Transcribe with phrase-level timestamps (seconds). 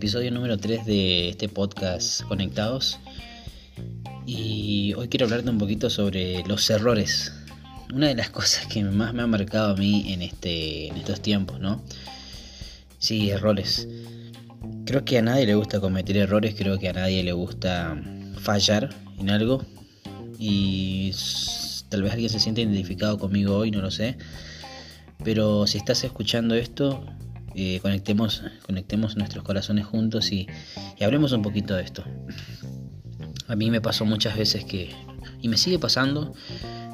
[0.00, 2.98] episodio número 3 de este podcast Conectados.
[4.24, 7.34] Y hoy quiero hablarte un poquito sobre los errores.
[7.92, 11.20] Una de las cosas que más me ha marcado a mí en, este, en estos
[11.20, 11.84] tiempos, ¿no?
[12.96, 13.88] Sí, errores.
[14.86, 18.02] Creo que a nadie le gusta cometer errores, creo que a nadie le gusta
[18.38, 18.88] fallar
[19.18, 19.62] en algo.
[20.38, 21.12] Y
[21.90, 24.16] tal vez alguien se siente identificado conmigo hoy, no lo sé.
[25.22, 27.04] Pero si estás escuchando esto,
[27.54, 30.46] eh, conectemos, conectemos nuestros corazones juntos y,
[31.00, 32.04] hablemos un poquito de esto.
[33.48, 34.90] A mí me pasó muchas veces que,
[35.40, 36.32] y me sigue pasando,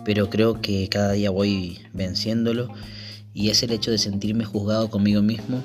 [0.04, 2.68] pero creo que cada día voy venciéndolo,
[3.34, 5.62] y es el hecho de sentirme juzgado conmigo mismo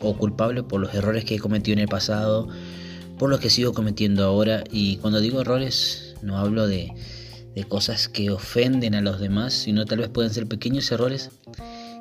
[0.00, 2.48] o culpable por los errores que he cometido en el pasado,
[3.18, 6.92] por los que sigo cometiendo ahora, y cuando digo errores no hablo de,
[7.54, 11.30] de cosas que ofenden a los demás, sino tal vez pueden ser pequeños errores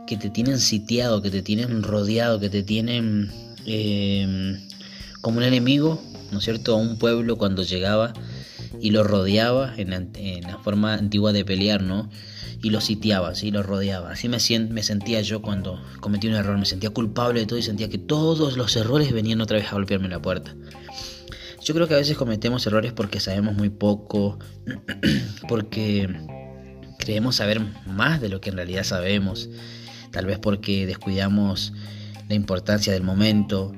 [0.07, 3.29] que te tienen sitiado, que te tienen rodeado, que te tienen
[3.65, 4.59] em,
[5.21, 8.13] como un enemigo, ¿no es cierto?, a un pueblo cuando llegaba
[8.79, 12.09] y lo rodeaba en la, forma antigua de pelear, ¿no?
[12.63, 13.51] Y lo sitiaba, ¿sí?
[13.51, 14.11] Lo rodeaba.
[14.11, 14.37] Así me,
[14.69, 17.97] me sentía yo cuando cometí un error, me sentía culpable de todo y sentía que
[17.97, 20.55] todos los errores venían otra vez a golpearme la puerta.
[21.63, 24.39] Yo creo que a veces cometemos errores porque sabemos muy poco,
[25.49, 26.09] porque
[26.97, 29.49] creemos saber más de lo que en realidad sabemos
[30.17, 31.73] tal vez porque descuidamos
[32.27, 33.71] la importancia del momento,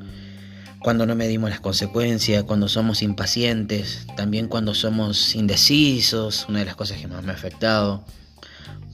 [0.81, 6.77] cuando no medimos las consecuencias, cuando somos impacientes, también cuando somos indecisos, una de las
[6.77, 8.05] cosas que más me ha afectado,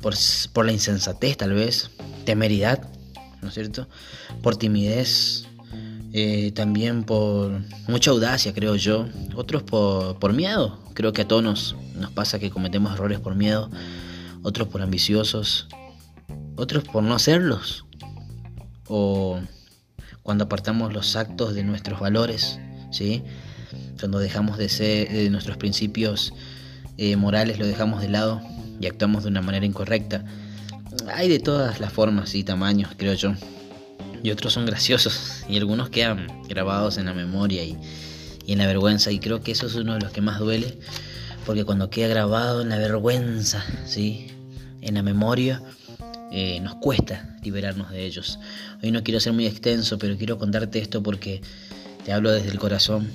[0.02, 1.92] por, la insensatez tal vez,
[2.26, 2.82] temeridad,
[3.44, 3.88] ¿no es cierto?
[4.42, 5.46] Por timidez,
[6.14, 11.44] eh, también por mucha audacia, creo yo, otros por, por miedo, creo que a todos
[11.44, 13.70] nos, nos pasa que cometemos errores por miedo,
[14.42, 15.68] otros por ambiciosos,
[16.56, 17.86] otros por no hacerlos,
[18.88, 19.40] o
[20.24, 22.60] cuando apartamos los actos de nuestros valores,
[22.92, 23.24] ¿sí?
[24.00, 26.34] cuando dejamos de ser de nuestros principios
[26.98, 28.42] eh, morales, lo dejamos de lado
[28.80, 30.26] y actuamos de una manera incorrecta.
[31.14, 33.34] Hay de todas las formas y tamaños, creo yo.
[34.24, 37.78] Y otros son graciosos y algunos quedan grabados en la memoria y,
[38.46, 39.12] y en la vergüenza.
[39.12, 40.78] Y creo que eso es uno de los que más duele,
[41.46, 44.28] porque cuando queda grabado en la vergüenza, ¿sí?
[44.82, 45.62] en la memoria,
[46.32, 48.40] eh, nos cuesta liberarnos de ellos.
[48.84, 51.42] Hoy no quiero ser muy extenso, pero quiero contarte esto porque
[52.04, 53.10] te hablo desde el corazón,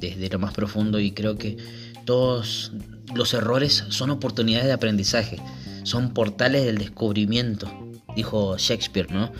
[0.00, 1.56] desde lo más profundo y creo que
[2.04, 2.72] todos
[3.14, 5.38] los errores son oportunidades de aprendizaje,
[5.82, 7.70] son portales del descubrimiento,
[8.16, 9.32] dijo Shakespeare, ¿no?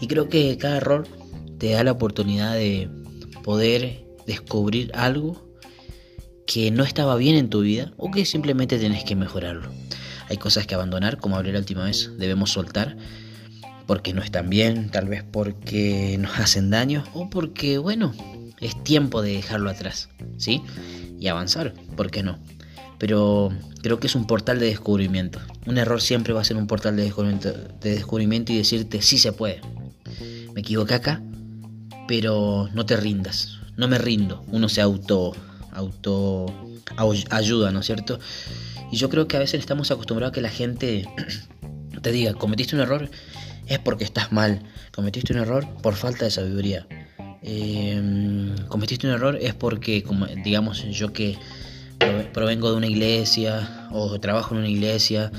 [0.00, 1.06] Y creo que cada error
[1.58, 2.88] te da la oportunidad de
[3.42, 5.44] poder descubrir algo
[6.46, 9.70] que no estaba bien en tu vida o que simplemente tienes que mejorarlo.
[10.28, 12.96] Hay cosas que abandonar, como hablé la última vez, debemos soltar
[13.86, 18.14] porque no están bien, tal vez porque nos hacen daño o porque, bueno,
[18.60, 20.08] es tiempo de dejarlo atrás,
[20.38, 20.62] ¿sí?
[21.18, 22.38] Y avanzar, ¿por qué no?
[22.98, 23.52] Pero
[23.82, 25.40] creo que es un portal de descubrimiento.
[25.66, 29.18] Un error siempre va a ser un portal de descubrimiento, de descubrimiento y decirte, sí
[29.18, 29.60] se puede.
[30.54, 31.22] Me equivoqué acá,
[32.08, 34.44] pero no te rindas, no me rindo.
[34.48, 35.32] Uno se auto,
[35.72, 36.46] auto
[37.30, 38.18] ayuda, ¿no es cierto?
[38.94, 41.04] Y yo creo que a veces estamos acostumbrados a que la gente
[42.02, 43.10] te diga, cometiste un error,
[43.66, 44.62] es porque estás mal.
[44.94, 46.86] Cometiste un error por falta de sabiduría.
[47.42, 51.36] Em, cometiste un error es porque, como, digamos, yo que
[52.32, 55.32] provengo de una iglesia o trabajo en una iglesia,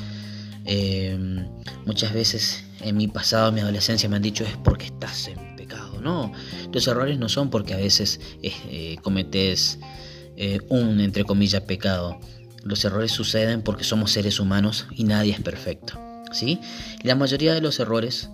[0.66, 1.48] em,
[1.86, 5.56] muchas veces en mi pasado, en mi adolescencia, me han dicho es porque estás en
[5.56, 6.02] pecado.
[6.02, 6.34] No,
[6.74, 9.80] los errores no son porque a veces eh, cometes
[10.36, 12.20] eh, un, entre comillas, pecado.
[12.66, 16.00] Los errores suceden porque somos seres humanos y nadie es perfecto.
[16.32, 16.60] ¿sí?
[17.04, 18.30] la mayoría de los errores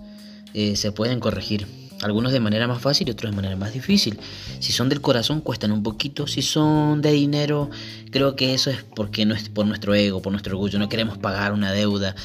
[0.54, 1.66] eh, se pueden corregir.
[2.00, 4.18] Algunos de manera más fácil y otros de manera más difícil.
[4.58, 6.26] Si son del corazón cuestan un poquito.
[6.26, 7.70] Si son de dinero,
[8.10, 10.80] creo que eso es porque no es por nuestro ego, por nuestro orgullo.
[10.80, 12.16] No queremos pagar una deuda.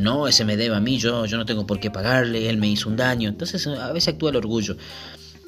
[0.00, 2.68] No, ese me debe a mí, yo, yo no tengo por qué pagarle, él me
[2.68, 3.28] hizo un daño.
[3.28, 4.76] Entonces a veces actúa el orgullo.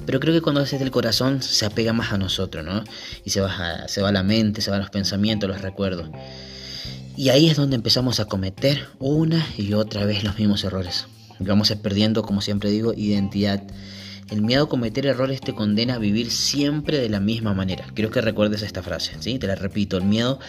[0.05, 2.83] Pero creo que cuando haces del corazón se apega más a nosotros, ¿no?
[3.23, 6.09] Y se va, se va a la mente, se van los pensamientos, los recuerdos.
[7.15, 11.05] Y ahí es donde empezamos a cometer una y otra vez los mismos errores.
[11.39, 13.63] vamos perdiendo, como siempre digo, identidad.
[14.29, 17.85] El miedo a cometer errores te condena a vivir siempre de la misma manera.
[17.93, 19.37] Creo que recuerdes esta frase, ¿sí?
[19.37, 20.39] Te la repito, el miedo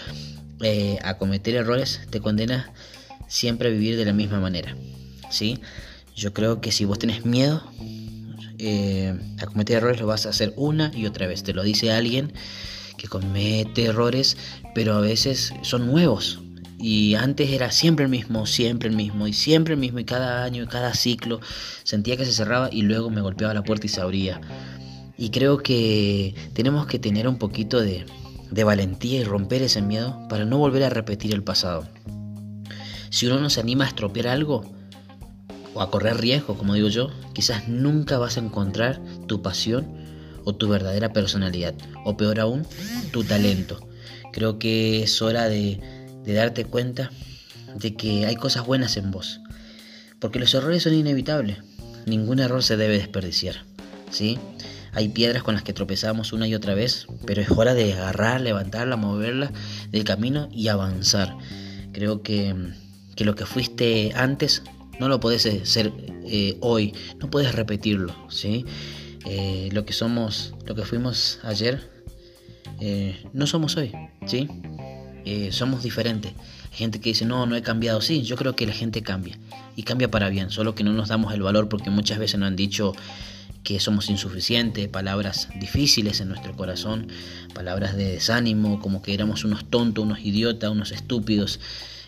[0.62, 2.72] eh, a cometer errores te condena
[3.28, 4.74] siempre a vivir de la misma manera,
[5.30, 5.60] ¿sí?
[6.16, 7.62] Yo creo que si vos tenés miedo,
[8.66, 11.42] eh, a cometer errores lo vas a hacer una y otra vez.
[11.42, 12.32] Te lo dice alguien
[12.96, 14.38] que comete errores,
[14.74, 16.40] pero a veces son nuevos.
[16.78, 20.44] Y antes era siempre el mismo, siempre el mismo, y siempre el mismo, y cada
[20.44, 21.40] año, y cada ciclo
[21.82, 24.40] sentía que se cerraba y luego me golpeaba la puerta y se abría.
[25.18, 28.06] Y creo que tenemos que tener un poquito de,
[28.50, 31.86] de valentía y romper ese miedo para no volver a repetir el pasado.
[33.10, 34.64] Si uno no se anima a estropear algo
[35.74, 39.86] o a correr riesgo, como digo yo, quizás nunca vas a encontrar tu pasión
[40.44, 41.74] o tu verdadera personalidad,
[42.04, 42.66] o peor aún,
[43.12, 43.86] tu talento.
[44.32, 45.80] Creo que es hora de,
[46.24, 47.10] de darte cuenta
[47.74, 49.40] de que hay cosas buenas en vos,
[50.20, 51.58] porque los errores son inevitables,
[52.06, 53.64] ningún error se debe desperdiciar,
[54.10, 54.38] ¿sí?
[54.92, 58.40] Hay piedras con las que tropezamos una y otra vez, pero es hora de agarrar,
[58.40, 59.50] levantarla, moverla
[59.90, 61.36] del camino y avanzar.
[61.92, 62.54] Creo que,
[63.16, 64.62] que lo que fuiste antes
[65.00, 65.92] no lo podés ser
[66.26, 68.64] eh, hoy, no puedes repetirlo, ¿sí?
[69.26, 71.90] Eh, lo que somos, lo que fuimos ayer,
[72.80, 73.92] eh, no somos hoy,
[74.26, 74.48] ¿sí?
[75.50, 76.32] somos diferentes.
[76.70, 78.02] Hay gente que dice, no, no he cambiado.
[78.02, 79.38] Sí, yo creo que la gente cambia.
[79.74, 82.48] Y cambia para bien, solo que no nos damos el valor porque muchas veces nos
[82.48, 82.92] han dicho
[83.64, 87.08] que somos insuficientes, palabras difíciles en nuestro corazón,
[87.54, 91.58] palabras de desánimo, como que éramos unos tontos, unos idiotas, unos estúpidos.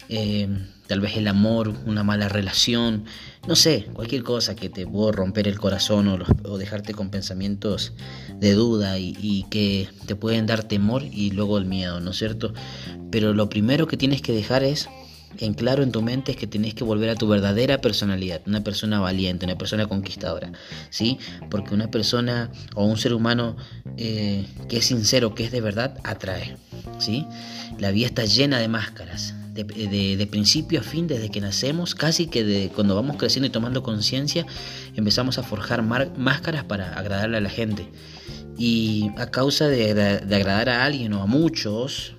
[0.09, 0.49] Eh,
[0.87, 3.05] tal vez el amor, una mala relación,
[3.47, 7.93] no sé, cualquier cosa que te pueda romper el corazón o, dejarte con pensamientos
[8.39, 12.55] de duda y, que te pueden dar temor y luego el miedo, ¿no es cierto?
[13.11, 14.89] Pero lo primero que tienes que dejar es
[15.39, 18.63] en claro en tu mente es que tenés que volver a tu verdadera personalidad, una
[18.65, 20.53] persona valiente, una persona conquistadora,
[20.89, 21.19] ¿sí?
[21.51, 23.57] Porque una persona o un ser humano
[23.99, 26.57] eh, que es sincero, que es de verdad, atrae,
[26.99, 27.27] ¿sí?
[27.79, 32.45] La vida está llena de máscaras, de, principio a fin, desde que nacemos, casi que
[32.45, 34.47] de, cuando vamos creciendo y tomando conciencia,
[34.95, 37.89] empezamos a forjar máscaras para agradarle a la gente.
[38.59, 39.91] Y a causa de,
[40.35, 42.15] agradar a alguien o a muchos,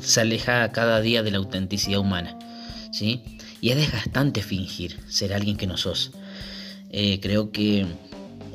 [0.00, 2.38] se aleja cada día de la autenticidad humana.
[2.92, 3.22] ¿sí?
[3.60, 6.12] Y es desgastante fingir ser alguien que no sos.
[6.90, 7.86] Eh, creo que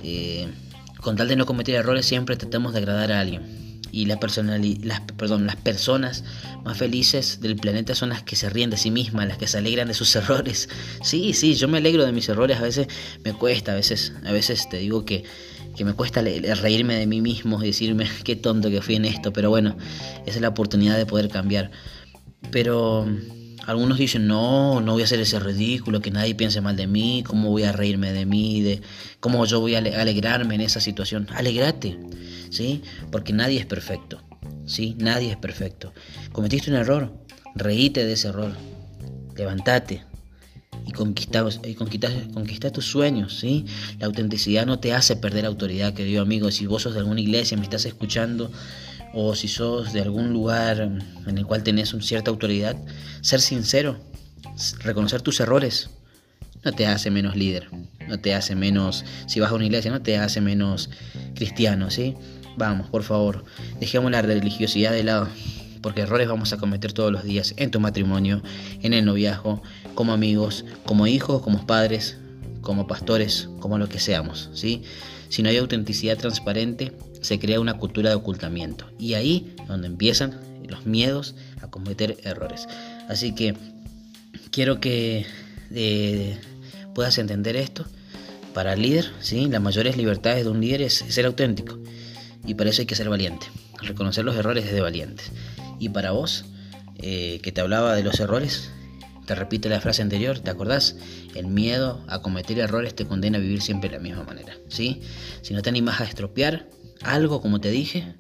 [0.04, 0.48] eh,
[1.02, 3.82] con tal de no cometer errores siempre tratamos de agradar a alguien.
[3.92, 6.24] Y la las, perdón, las personas
[6.64, 9.58] más felices del planeta son las que se ríen de sí mismas, las que se
[9.58, 10.70] alegran de sus errores.
[11.04, 12.88] Sí, sí, yo me alegro de mis errores, a veces
[13.24, 15.24] me cuesta, a veces, a veces te digo que
[15.76, 19.32] que me cuesta reírme de mí mismo y decirme qué tonto que fui en esto,
[19.34, 19.78] pero bueno,
[20.26, 21.72] esa es la oportunidad de poder cambiar.
[22.52, 23.08] Pero
[23.66, 27.24] algunos dicen, no, no voy a hacer ese ridículo, que nadie piense mal de mí,
[27.26, 28.82] cómo voy a reírme de mí, de
[29.20, 31.28] cómo yo voy a alegrarme en esa situación.
[31.34, 31.98] Alegrate,
[32.50, 32.82] ¿sí?
[33.12, 34.22] Porque nadie es perfecto,
[34.66, 34.96] ¿sí?
[34.98, 35.94] Nadie es perfecto.
[36.32, 37.14] Cometiste un error,
[37.56, 38.56] reíte de ese error,
[39.36, 40.04] levantate,
[40.86, 43.66] y conquistar, y conquistar, tus sueños, ¿sí?
[44.00, 46.52] La autenticidad no te hace perder autoridad, querido amigo.
[46.52, 48.52] Si vos sos de alguna iglesia, me estás escuchando,
[49.14, 52.76] o si sos de algún lugar en el cual tenés una cierta autoridad,
[53.22, 54.00] ser sincero,
[54.80, 55.90] reconocer tus errores,
[56.64, 57.70] no te hace menos líder,
[58.08, 60.90] no te hace menos, si vas a una iglesia, no te hace menos
[61.36, 62.16] cristiano, ¿sí?
[62.58, 63.44] Vamos, por favor,
[63.80, 65.28] dejemos la religiosidad de lado
[65.82, 68.42] porque errores vamos a cometer todos los días en tu matrimonio,
[68.82, 69.62] en el noviazgo,
[69.96, 72.18] como amigos, como hijos, como padres,
[72.62, 74.84] como pastores, como lo que seamos, ¿sí?
[75.30, 79.88] Si no hay autenticidad transparente, se crea una cultura de ocultamiento y ahí es donde
[79.88, 82.68] empiezan los miedos a cometer errores.
[83.08, 83.56] Así que
[84.52, 85.26] quiero que
[85.72, 86.38] eh,
[86.94, 87.86] puedas entender esto.
[88.54, 89.48] Para el líder, ¿sí?
[89.48, 91.80] las mayores libertades de un líder es ser auténtico
[92.46, 93.48] y para eso hay que ser valiente.
[93.82, 95.32] Reconocer los errores es de valientes.
[95.80, 96.46] Y para vos,
[96.98, 98.72] eh, que te hablaba de los errores,
[99.26, 100.96] te repito la frase anterior, ¿te acordás?
[101.36, 105.02] El miedo a cometer errores te condena a vivir siempre de la misma manera, ¿sí?
[105.42, 106.68] Si no te animas a estropear
[107.04, 108.16] algo, como te dije,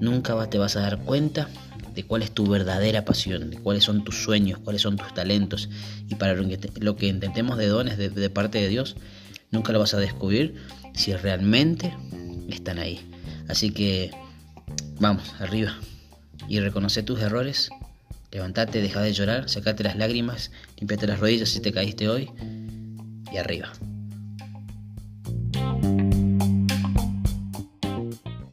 [0.00, 1.48] nunca te vas a dar cuenta
[1.94, 5.68] de cuál es tu verdadera pasión, de cuáles son tus sueños, cuáles son tus talentos.
[6.08, 8.96] Y para lo que, intentemos de dones de, de parte de Dios,
[9.50, 10.56] nunca lo vas a descubrir
[10.94, 11.94] si realmente
[12.48, 13.11] están ahí.
[13.48, 14.10] Así que
[15.00, 15.76] vamos, arriba
[16.48, 17.70] y reconoce tus errores.
[18.30, 22.30] Levantate, deja de llorar, sacate las lágrimas, limpiate las rodillas si te caíste hoy
[23.30, 23.72] y arriba.